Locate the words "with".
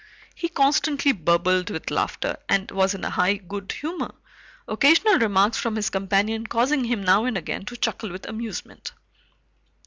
1.69-1.91, 8.09-8.27